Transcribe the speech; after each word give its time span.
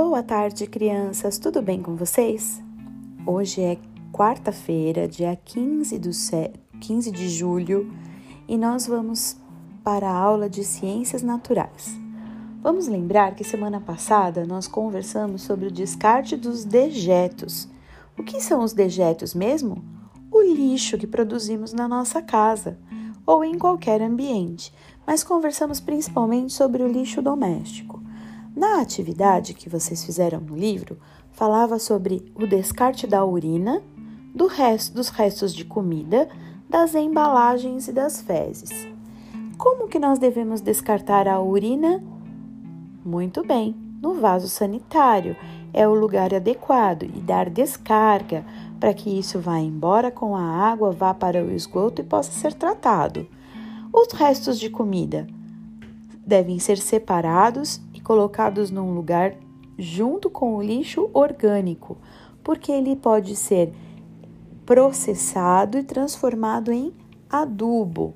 Boa 0.00 0.22
tarde, 0.22 0.64
crianças. 0.68 1.40
Tudo 1.40 1.60
bem 1.60 1.82
com 1.82 1.96
vocês? 1.96 2.62
Hoje 3.26 3.60
é 3.60 3.76
quarta-feira, 4.12 5.08
dia 5.08 5.36
15, 5.44 5.98
do 5.98 6.10
15 6.80 7.10
de 7.10 7.28
julho, 7.28 7.92
e 8.46 8.56
nós 8.56 8.86
vamos 8.86 9.36
para 9.82 10.08
a 10.08 10.16
aula 10.16 10.48
de 10.48 10.62
Ciências 10.62 11.20
Naturais. 11.20 11.98
Vamos 12.62 12.86
lembrar 12.86 13.34
que 13.34 13.42
semana 13.42 13.80
passada 13.80 14.46
nós 14.46 14.68
conversamos 14.68 15.42
sobre 15.42 15.66
o 15.66 15.72
descarte 15.72 16.36
dos 16.36 16.64
dejetos. 16.64 17.68
O 18.16 18.22
que 18.22 18.40
são 18.40 18.62
os 18.62 18.72
dejetos 18.72 19.34
mesmo? 19.34 19.84
O 20.30 20.40
lixo 20.40 20.96
que 20.96 21.08
produzimos 21.08 21.72
na 21.72 21.88
nossa 21.88 22.22
casa 22.22 22.78
ou 23.26 23.44
em 23.44 23.58
qualquer 23.58 24.00
ambiente, 24.00 24.72
mas 25.04 25.24
conversamos 25.24 25.80
principalmente 25.80 26.52
sobre 26.52 26.84
o 26.84 26.88
lixo 26.88 27.20
doméstico. 27.20 27.87
Na 28.58 28.80
atividade 28.80 29.54
que 29.54 29.68
vocês 29.68 30.04
fizeram 30.04 30.40
no 30.40 30.56
livro, 30.56 30.98
falava 31.30 31.78
sobre 31.78 32.32
o 32.34 32.44
descarte 32.44 33.06
da 33.06 33.24
urina, 33.24 33.80
do 34.34 34.48
resto, 34.48 34.96
dos 34.96 35.10
restos 35.10 35.54
de 35.54 35.64
comida, 35.64 36.28
das 36.68 36.96
embalagens 36.96 37.86
e 37.86 37.92
das 37.92 38.20
fezes. 38.20 38.88
Como 39.56 39.86
que 39.86 40.00
nós 40.00 40.18
devemos 40.18 40.60
descartar 40.60 41.28
a 41.28 41.40
urina? 41.40 42.02
Muito 43.04 43.46
bem, 43.46 43.76
no 44.02 44.14
vaso 44.14 44.48
sanitário. 44.48 45.36
É 45.72 45.86
o 45.86 45.94
lugar 45.94 46.34
adequado 46.34 47.04
e 47.04 47.20
dar 47.20 47.48
descarga 47.48 48.44
para 48.80 48.92
que 48.92 49.08
isso 49.08 49.38
vá 49.38 49.60
embora 49.60 50.10
com 50.10 50.34
a 50.34 50.42
água, 50.42 50.90
vá 50.90 51.14
para 51.14 51.44
o 51.44 51.52
esgoto 51.52 52.02
e 52.02 52.04
possa 52.04 52.32
ser 52.32 52.54
tratado. 52.54 53.24
Os 53.92 54.12
restos 54.14 54.58
de 54.58 54.68
comida 54.68 55.28
devem 56.26 56.58
ser 56.58 56.78
separados 56.78 57.80
colocados 58.08 58.70
num 58.70 58.94
lugar 58.94 59.34
junto 59.78 60.30
com 60.30 60.56
o 60.56 60.62
lixo 60.62 61.10
orgânico, 61.12 61.98
porque 62.42 62.72
ele 62.72 62.96
pode 62.96 63.36
ser 63.36 63.70
processado 64.64 65.76
e 65.76 65.82
transformado 65.82 66.72
em 66.72 66.94
adubo. 67.28 68.14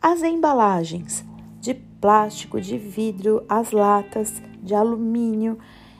As 0.00 0.22
embalagens 0.22 1.24
de 1.58 1.74
plástico, 1.74 2.60
de 2.60 2.78
vidro, 2.78 3.42
as 3.48 3.72
latas 3.72 4.40
de 4.62 4.72
alumínio, 4.72 5.58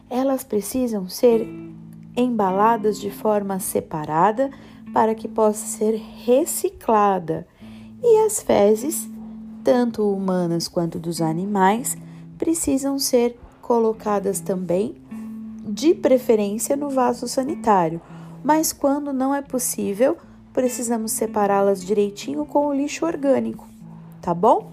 elas 0.09 0.45
precisam 0.45 1.09
ser 1.09 1.45
embaladas 2.17 3.01
de 3.01 3.11
forma 3.11 3.59
separada 3.59 4.49
para 4.95 5.13
que 5.17 5.27
possa 5.27 5.67
ser 5.67 6.01
reciclada. 6.25 7.49
E 8.01 8.25
as 8.25 8.41
fezes, 8.41 9.11
tanto 9.65 10.09
humanas 10.09 10.69
quanto 10.69 11.01
dos 11.01 11.21
animais, 11.21 11.97
precisam 12.39 12.99
ser 12.99 13.39
colocadas 13.61 14.41
também, 14.41 14.97
de 15.69 15.93
preferência 15.95 16.77
no 16.77 16.89
vaso 16.89 17.29
sanitário, 17.29 18.01
mas 18.43 18.73
quando 18.73 19.13
não 19.13 19.35
é 19.35 19.43
possível, 19.43 20.17
precisamos 20.55 21.13
separá-las 21.13 21.85
direitinho 21.85 22.47
com 22.47 22.67
o 22.67 22.73
lixo 22.73 23.05
orgânico, 23.05 23.69
tá 24.23 24.33
bom? 24.33 24.73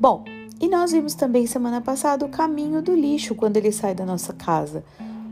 Bom, 0.00 0.24
e 0.60 0.68
nós 0.68 0.90
vimos 0.90 1.14
também 1.14 1.46
semana 1.46 1.80
passada 1.80 2.26
o 2.26 2.28
caminho 2.28 2.82
do 2.82 2.94
lixo 2.94 3.34
quando 3.34 3.56
ele 3.56 3.70
sai 3.70 3.94
da 3.94 4.04
nossa 4.04 4.32
casa, 4.32 4.82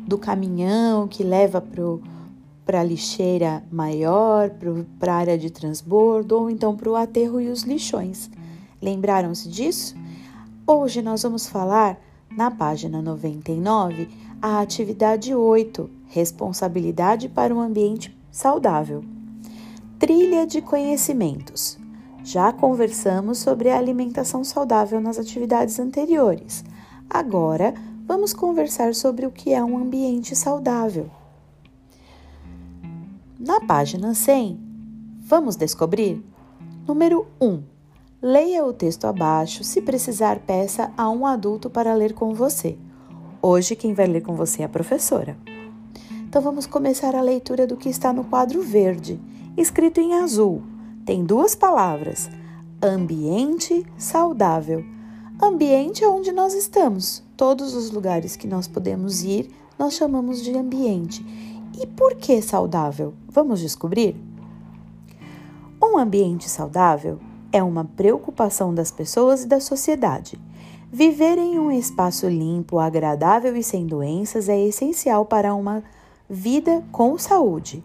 do 0.07 0.17
caminhão 0.17 1.09
que 1.09 1.25
leva 1.25 1.61
para 2.65 2.81
a 2.81 2.85
lixeira 2.85 3.65
maior, 3.73 4.51
para 5.01 5.15
a 5.15 5.17
área 5.17 5.37
de 5.37 5.51
transbordo 5.51 6.37
ou 6.37 6.49
então 6.49 6.77
para 6.77 6.89
o 6.89 6.95
aterro 6.95 7.41
e 7.41 7.49
os 7.49 7.63
lixões. 7.63 8.31
Lembraram-se 8.81 9.49
disso? 9.49 9.97
Hoje 10.69 11.01
nós 11.01 11.23
vamos 11.23 11.47
falar, 11.47 11.97
na 12.29 12.51
página 12.51 13.01
99, 13.01 14.09
a 14.43 14.59
atividade 14.59 15.33
8, 15.33 15.89
responsabilidade 16.09 17.29
para 17.29 17.55
um 17.55 17.61
ambiente 17.61 18.13
saudável. 18.33 19.05
Trilha 19.97 20.45
de 20.45 20.61
conhecimentos. 20.61 21.79
Já 22.25 22.53
conversamos 22.53 23.39
sobre 23.39 23.71
a 23.71 23.79
alimentação 23.79 24.43
saudável 24.43 25.01
nas 25.01 25.21
atividades 25.21 25.79
anteriores. 25.79 26.65
Agora, 27.09 27.73
vamos 28.05 28.33
conversar 28.33 28.93
sobre 28.93 29.25
o 29.25 29.31
que 29.31 29.53
é 29.53 29.63
um 29.63 29.79
ambiente 29.79 30.35
saudável. 30.35 31.09
Na 33.39 33.61
página 33.61 34.15
100, 34.15 34.59
vamos 35.21 35.55
descobrir? 35.55 36.21
Número 36.89 37.25
1 37.41 37.76
Leia 38.23 38.65
o 38.65 38.73
texto 38.73 39.05
abaixo. 39.05 39.63
Se 39.63 39.83
precisar, 39.83 40.39
peça 40.39 40.91
a 40.97 41.11
um 41.11 41.27
adulto 41.27 41.69
para 41.69 41.95
ler 41.95 42.15
com 42.15 42.33
você. 42.33 42.79
Hoje, 43.43 43.77
quem 43.77 43.93
vai 43.93 44.07
ler 44.07 44.23
com 44.23 44.35
você 44.35 44.63
é 44.63 44.65
a 44.65 44.71
professora. 44.71 45.37
Então, 46.27 46.41
vamos 46.41 46.67
começar 46.67 47.15
a 47.15 47.21
leitura 47.21 47.67
do 47.67 47.77
que 47.77 47.91
está 47.91 48.15
no 48.15 48.25
quadro 48.25 48.63
verde, 48.63 49.21
escrito 49.55 50.01
em 50.01 50.15
azul. 50.15 50.63
Tem 51.05 51.27
duas 51.27 51.55
palavras: 51.55 52.31
ambiente 52.83 53.85
saudável. 53.99 54.83
Ambiente 55.41 56.03
é 56.03 56.09
onde 56.09 56.33
nós 56.33 56.55
estamos. 56.55 57.23
Todos 57.37 57.75
os 57.75 57.91
lugares 57.91 58.35
que 58.35 58.47
nós 58.47 58.67
podemos 58.67 59.23
ir, 59.23 59.51
nós 59.79 59.93
chamamos 59.93 60.43
de 60.43 60.57
ambiente. 60.57 61.25
E 61.79 61.87
por 61.87 62.15
que 62.15 62.41
saudável? 62.41 63.13
Vamos 63.29 63.61
descobrir? 63.61 64.17
Um 65.83 65.99
ambiente 65.99 66.49
saudável 66.49 67.21
é 67.57 67.63
uma 67.63 67.85
preocupação 67.85 68.75
das 68.75 68.91
pessoas 68.91 69.45
e 69.45 69.47
da 69.47 69.61
sociedade. 69.61 70.39
Viver 70.93 71.39
em 71.39 71.59
um 71.59 71.71
espaço 71.71 72.29
limpo, 72.29 72.79
agradável 72.79 73.57
e 73.57 73.63
sem 73.63 73.87
doenças 73.87 74.49
é 74.49 74.61
essencial 74.61 75.25
para 75.25 75.55
uma 75.55 75.83
vida 76.29 76.85
com 76.93 77.17
saúde. 77.17 77.83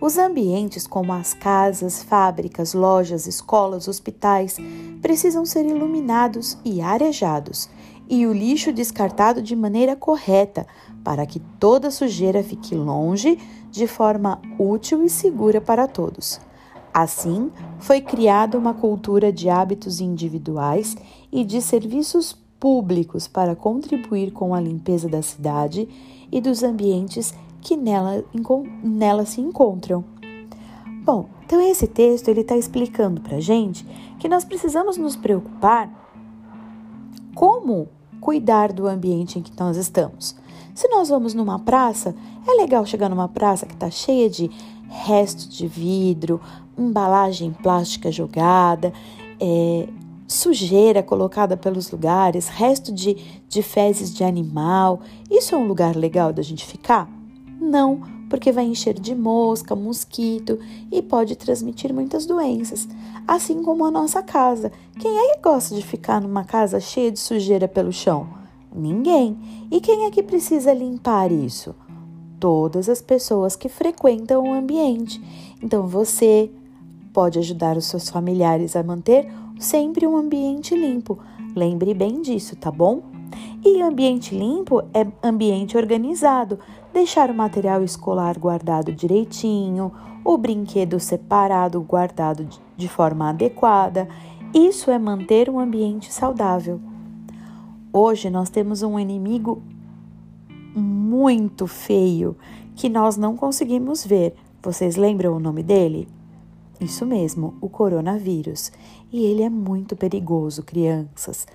Os 0.00 0.18
ambientes, 0.18 0.86
como 0.86 1.14
as 1.14 1.32
casas, 1.32 2.02
fábricas, 2.02 2.74
lojas, 2.74 3.26
escolas, 3.26 3.88
hospitais, 3.88 4.58
precisam 5.00 5.46
ser 5.46 5.64
iluminados 5.64 6.58
e 6.62 6.82
arejados, 6.82 7.70
e 8.08 8.26
o 8.26 8.32
lixo 8.34 8.70
descartado 8.70 9.40
de 9.40 9.56
maneira 9.56 9.96
correta, 9.96 10.66
para 11.02 11.24
que 11.24 11.40
toda 11.58 11.90
sujeira 11.90 12.42
fique 12.42 12.74
longe, 12.74 13.38
de 13.70 13.86
forma 13.86 14.40
útil 14.58 15.02
e 15.02 15.08
segura 15.08 15.60
para 15.60 15.88
todos. 15.88 16.38
Assim, 16.98 17.52
foi 17.78 18.00
criada 18.00 18.56
uma 18.56 18.72
cultura 18.72 19.30
de 19.30 19.50
hábitos 19.50 20.00
individuais 20.00 20.96
e 21.30 21.44
de 21.44 21.60
serviços 21.60 22.32
públicos 22.58 23.28
para 23.28 23.54
contribuir 23.54 24.30
com 24.30 24.54
a 24.54 24.60
limpeza 24.62 25.06
da 25.06 25.20
cidade 25.20 25.86
e 26.32 26.40
dos 26.40 26.62
ambientes 26.62 27.34
que 27.60 27.76
nela, 27.76 28.24
nela 28.82 29.26
se 29.26 29.42
encontram. 29.42 30.02
Bom, 31.04 31.28
então 31.44 31.60
esse 31.60 31.86
texto 31.86 32.28
ele 32.28 32.40
está 32.40 32.56
explicando 32.56 33.20
para 33.20 33.40
gente 33.40 33.86
que 34.18 34.26
nós 34.26 34.42
precisamos 34.42 34.96
nos 34.96 35.16
preocupar 35.16 35.90
como 37.34 37.90
cuidar 38.22 38.72
do 38.72 38.86
ambiente 38.86 39.38
em 39.38 39.42
que 39.42 39.52
nós 39.60 39.76
estamos. 39.76 40.34
Se 40.74 40.88
nós 40.88 41.10
vamos 41.10 41.34
numa 41.34 41.58
praça, 41.58 42.14
é 42.46 42.52
legal 42.52 42.84
chegar 42.84 43.08
numa 43.08 43.28
praça 43.28 43.66
que 43.66 43.74
está 43.74 43.90
cheia 43.90 44.28
de 44.28 44.50
restos 44.88 45.48
de 45.48 45.66
vidro, 45.66 46.40
embalagem 46.76 47.52
plástica 47.52 48.10
jogada, 48.12 48.92
é, 49.40 49.88
sujeira 50.26 51.02
colocada 51.02 51.56
pelos 51.56 51.90
lugares, 51.90 52.48
resto 52.48 52.92
de, 52.92 53.16
de 53.48 53.62
fezes 53.62 54.12
de 54.14 54.24
animal. 54.24 55.00
Isso 55.30 55.54
é 55.54 55.58
um 55.58 55.66
lugar 55.66 55.96
legal 55.96 56.32
da 56.32 56.42
gente 56.42 56.64
ficar? 56.64 57.08
Não, 57.60 58.00
porque 58.28 58.52
vai 58.52 58.64
encher 58.64 58.94
de 58.94 59.14
mosca, 59.14 59.74
mosquito 59.74 60.58
e 60.90 61.00
pode 61.00 61.36
transmitir 61.36 61.92
muitas 61.94 62.26
doenças, 62.26 62.88
assim 63.26 63.62
como 63.62 63.84
a 63.84 63.90
nossa 63.90 64.22
casa. 64.22 64.72
Quem 64.98 65.16
é 65.16 65.34
que 65.34 65.42
gosta 65.42 65.74
de 65.74 65.82
ficar 65.82 66.20
numa 66.20 66.44
casa 66.44 66.80
cheia 66.80 67.10
de 67.10 67.20
sujeira 67.20 67.68
pelo 67.68 67.92
chão? 67.92 68.28
Ninguém. 68.74 69.38
E 69.70 69.80
quem 69.80 70.04
é 70.04 70.10
que 70.10 70.22
precisa 70.22 70.72
limpar 70.72 71.32
isso? 71.32 71.74
Todas 72.38 72.88
as 72.88 73.00
pessoas 73.00 73.56
que 73.56 73.68
frequentam 73.68 74.44
o 74.44 74.52
ambiente. 74.52 75.22
Então 75.62 75.86
você, 75.86 76.50
pode 77.16 77.38
ajudar 77.38 77.78
os 77.78 77.86
seus 77.86 78.10
familiares 78.10 78.76
a 78.76 78.82
manter 78.82 79.26
sempre 79.58 80.06
um 80.06 80.18
ambiente 80.18 80.74
limpo. 80.74 81.18
Lembre 81.54 81.94
bem 81.94 82.20
disso, 82.20 82.54
tá 82.56 82.70
bom? 82.70 83.00
E 83.64 83.80
ambiente 83.80 84.36
limpo 84.36 84.82
é 84.92 85.06
ambiente 85.26 85.78
organizado, 85.78 86.58
deixar 86.92 87.30
o 87.30 87.34
material 87.34 87.82
escolar 87.82 88.38
guardado 88.38 88.92
direitinho, 88.92 89.90
o 90.22 90.36
brinquedo 90.36 91.00
separado, 91.00 91.80
guardado 91.80 92.46
de 92.76 92.86
forma 92.86 93.30
adequada. 93.30 94.06
Isso 94.52 94.90
é 94.90 94.98
manter 94.98 95.48
um 95.48 95.58
ambiente 95.58 96.12
saudável. 96.12 96.80
Hoje 97.92 98.28
nós 98.28 98.50
temos 98.50 98.82
um 98.82 98.98
inimigo 98.98 99.62
muito 100.76 101.66
feio 101.66 102.36
que 102.74 102.88
nós 102.88 103.16
não 103.16 103.36
conseguimos 103.36 104.04
ver. 104.04 104.34
Vocês 104.62 104.96
lembram 104.96 105.34
o 105.34 105.40
nome 105.40 105.62
dele? 105.62 106.08
Isso 106.80 107.06
mesmo, 107.06 107.54
o 107.60 107.68
coronavírus. 107.68 108.70
E 109.10 109.24
ele 109.24 109.42
é 109.42 109.48
muito 109.48 109.96
perigoso, 109.96 110.62
crianças. 110.62 111.46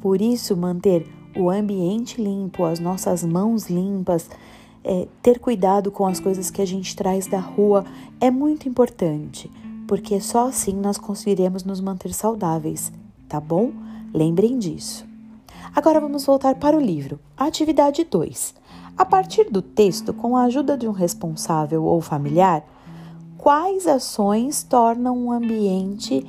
Por 0.00 0.20
isso, 0.20 0.56
manter 0.56 1.06
o 1.36 1.48
ambiente 1.48 2.20
limpo, 2.20 2.64
as 2.64 2.80
nossas 2.80 3.22
mãos 3.22 3.70
limpas, 3.70 4.28
é, 4.82 5.06
ter 5.22 5.38
cuidado 5.38 5.90
com 5.90 6.06
as 6.06 6.18
coisas 6.18 6.50
que 6.50 6.62
a 6.62 6.66
gente 6.66 6.96
traz 6.96 7.26
da 7.26 7.38
rua 7.38 7.84
é 8.20 8.30
muito 8.30 8.68
importante, 8.68 9.50
porque 9.86 10.20
só 10.20 10.48
assim 10.48 10.74
nós 10.74 10.98
conseguiremos 10.98 11.64
nos 11.64 11.80
manter 11.80 12.12
saudáveis, 12.12 12.92
tá 13.28 13.40
bom? 13.40 13.72
Lembrem 14.12 14.58
disso. 14.58 15.07
Agora 15.74 16.00
vamos 16.00 16.24
voltar 16.24 16.54
para 16.54 16.76
o 16.76 16.80
livro. 16.80 17.20
Atividade 17.36 18.04
2. 18.04 18.54
A 18.96 19.04
partir 19.04 19.50
do 19.50 19.62
texto, 19.62 20.12
com 20.12 20.36
a 20.36 20.44
ajuda 20.44 20.76
de 20.76 20.88
um 20.88 20.92
responsável 20.92 21.84
ou 21.84 22.00
familiar, 22.00 22.64
quais 23.36 23.86
ações 23.86 24.62
tornam 24.62 25.16
um 25.16 25.30
ambiente 25.30 26.26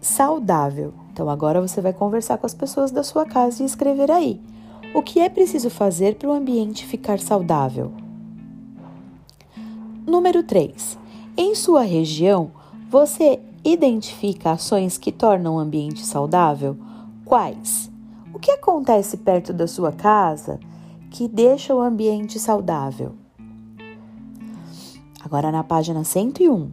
saudável? 0.00 0.94
Então 1.12 1.28
agora 1.28 1.60
você 1.60 1.80
vai 1.80 1.92
conversar 1.92 2.38
com 2.38 2.46
as 2.46 2.54
pessoas 2.54 2.90
da 2.90 3.02
sua 3.02 3.26
casa 3.26 3.62
e 3.62 3.66
escrever 3.66 4.10
aí. 4.10 4.40
O 4.94 5.02
que 5.02 5.20
é 5.20 5.28
preciso 5.28 5.68
fazer 5.68 6.14
para 6.14 6.28
o 6.28 6.32
ambiente 6.32 6.86
ficar 6.86 7.18
saudável? 7.18 7.92
Número 10.06 10.42
3. 10.42 10.98
Em 11.36 11.54
sua 11.54 11.82
região, 11.82 12.50
você 12.88 13.38
identifica 13.62 14.52
ações 14.52 14.96
que 14.96 15.12
tornam 15.12 15.56
o 15.56 15.58
ambiente 15.58 16.06
saudável? 16.06 16.76
Quais? 17.24 17.90
O 18.32 18.38
que 18.38 18.50
acontece 18.50 19.16
perto 19.16 19.52
da 19.52 19.66
sua 19.66 19.90
casa 19.90 20.60
que 21.10 21.26
deixa 21.26 21.74
o 21.74 21.80
ambiente 21.80 22.38
saudável? 22.38 23.14
Agora 25.24 25.50
na 25.50 25.64
página 25.64 26.04
101. 26.04 26.70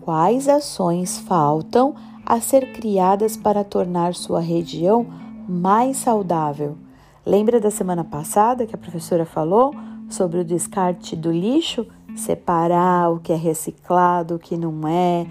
Quais 0.00 0.48
ações 0.48 1.18
faltam 1.18 1.94
a 2.24 2.40
ser 2.40 2.72
criadas 2.72 3.36
para 3.36 3.62
tornar 3.62 4.14
sua 4.14 4.40
região 4.40 5.06
mais 5.46 5.98
saudável? 5.98 6.76
Lembra 7.24 7.60
da 7.60 7.70
semana 7.70 8.02
passada 8.02 8.66
que 8.66 8.74
a 8.74 8.78
professora 8.78 9.26
falou 9.26 9.74
sobre 10.08 10.40
o 10.40 10.44
descarte 10.44 11.14
do 11.14 11.30
lixo? 11.30 11.86
Separar 12.16 13.12
o 13.12 13.20
que 13.20 13.32
é 13.32 13.36
reciclado, 13.36 14.36
o 14.36 14.38
que 14.38 14.56
não 14.56 14.88
é, 14.88 15.26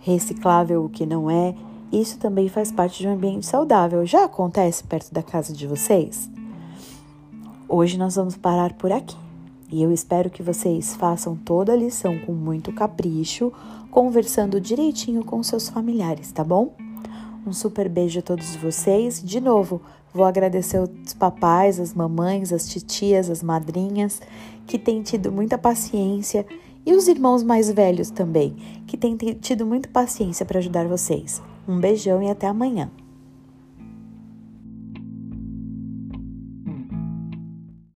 reciclável, 0.00 0.84
o 0.84 0.88
que 0.88 1.06
não 1.06 1.30
é. 1.30 1.54
Isso 1.92 2.18
também 2.18 2.48
faz 2.48 2.70
parte 2.70 2.98
de 3.00 3.08
um 3.08 3.14
ambiente 3.14 3.46
saudável. 3.46 4.04
Já 4.04 4.24
acontece 4.24 4.84
perto 4.84 5.12
da 5.12 5.22
casa 5.22 5.54
de 5.54 5.66
vocês? 5.66 6.28
Hoje 7.66 7.96
nós 7.96 8.16
vamos 8.16 8.36
parar 8.36 8.74
por 8.74 8.92
aqui. 8.92 9.16
E 9.70 9.82
eu 9.82 9.90
espero 9.90 10.30
que 10.30 10.42
vocês 10.42 10.94
façam 10.96 11.36
toda 11.36 11.72
a 11.72 11.76
lição 11.76 12.18
com 12.18 12.32
muito 12.32 12.72
capricho, 12.72 13.52
conversando 13.90 14.60
direitinho 14.60 15.24
com 15.24 15.42
seus 15.42 15.68
familiares, 15.68 16.30
tá 16.30 16.44
bom? 16.44 16.74
Um 17.46 17.52
super 17.52 17.88
beijo 17.88 18.18
a 18.18 18.22
todos 18.22 18.54
vocês. 18.56 19.22
De 19.22 19.40
novo, 19.40 19.80
vou 20.12 20.24
agradecer 20.24 20.78
os 20.78 21.14
papais, 21.14 21.80
as 21.80 21.94
mamães, 21.94 22.52
as 22.52 22.68
titias, 22.68 23.30
as 23.30 23.42
madrinhas, 23.42 24.20
que 24.66 24.78
têm 24.78 25.02
tido 25.02 25.32
muita 25.32 25.56
paciência, 25.56 26.46
e 26.84 26.94
os 26.94 27.08
irmãos 27.08 27.42
mais 27.42 27.70
velhos 27.70 28.10
também, 28.10 28.56
que 28.86 28.96
têm 28.96 29.16
tido 29.16 29.66
muita 29.66 29.88
paciência 29.90 30.46
para 30.46 30.58
ajudar 30.58 30.86
vocês. 30.86 31.42
Um 31.68 31.78
beijão 31.78 32.22
e 32.22 32.30
até 32.30 32.46
amanhã. 32.46 32.90